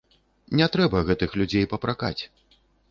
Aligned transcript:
Не 0.61 0.69
трэба 0.77 1.03
гэтых 1.11 1.39
людзей 1.43 1.71
папракаць. 1.77 2.21